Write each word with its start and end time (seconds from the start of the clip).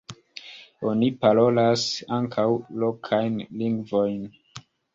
Oni 0.91 1.09
parolas 1.25 1.85
ankaŭ 2.19 2.47
lokajn 2.85 3.39
lingvojn. 3.63 4.21